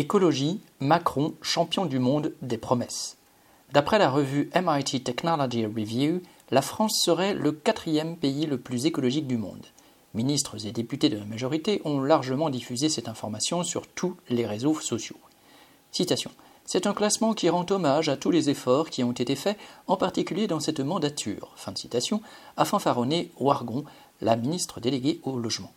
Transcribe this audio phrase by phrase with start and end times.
[0.00, 3.18] Écologie, Macron champion du monde des promesses.
[3.74, 9.26] D'après la revue MIT Technology Review, la France serait le quatrième pays le plus écologique
[9.26, 9.66] du monde.
[10.14, 14.80] Ministres et députés de la majorité ont largement diffusé cette information sur tous les réseaux
[14.80, 15.18] sociaux.
[15.92, 16.30] Citation.
[16.64, 19.98] C'est un classement qui rend hommage à tous les efforts qui ont été faits, en
[19.98, 22.22] particulier dans cette mandature, fin de citation,
[22.56, 23.84] a fanfaronné Wargon,
[24.22, 25.74] la ministre déléguée au logement.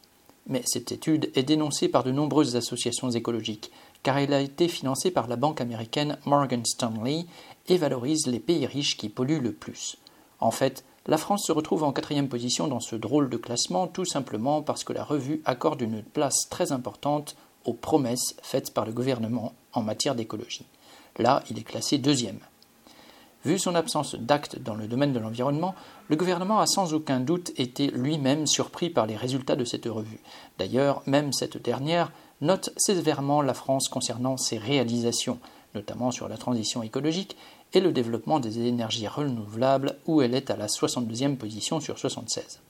[0.48, 3.72] Mais cette étude est dénoncée par de nombreuses associations écologiques,
[4.04, 7.26] car elle a été financée par la banque américaine Morgan Stanley
[7.68, 9.98] et valorise les pays riches qui polluent le plus.
[10.40, 14.06] En fait, la France se retrouve en quatrième position dans ce drôle de classement tout
[14.06, 18.92] simplement parce que la revue accorde une place très importante aux promesses faites par le
[18.92, 20.66] gouvernement en matière d'écologie.
[21.18, 22.40] Là, il est classé deuxième.
[23.46, 25.76] Vu son absence d'actes dans le domaine de l'environnement,
[26.08, 30.20] le gouvernement a sans aucun doute été lui-même surpris par les résultats de cette revue.
[30.58, 35.40] D'ailleurs, même cette dernière note sévèrement la France concernant ses réalisations,
[35.76, 37.36] notamment sur la transition écologique
[37.74, 42.62] et le développement des énergies renouvelables, où elle est à la 62e position sur 76.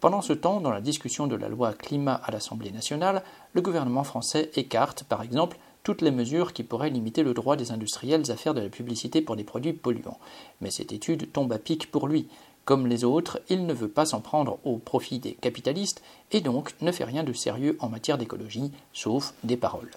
[0.00, 4.04] Pendant ce temps, dans la discussion de la loi climat à l'Assemblée nationale, le gouvernement
[4.04, 5.58] français écarte, par exemple,
[5.90, 9.22] toutes les mesures qui pourraient limiter le droit des industriels à faire de la publicité
[9.22, 10.20] pour des produits polluants.
[10.60, 12.28] Mais cette étude tombe à pic pour lui.
[12.64, 16.80] Comme les autres, il ne veut pas s'en prendre au profit des capitalistes et donc
[16.80, 19.90] ne fait rien de sérieux en matière d'écologie, sauf des paroles.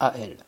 [0.00, 0.38] À elle.